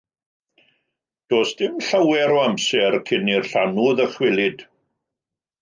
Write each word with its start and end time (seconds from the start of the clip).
Does 1.33 1.51
dim 1.59 1.75
llawer 1.89 2.33
o 2.37 2.41
amser 2.45 2.99
cyn 3.11 3.31
i'r 3.37 3.47
llanw 3.53 3.89
ddychwelyd. 4.01 4.69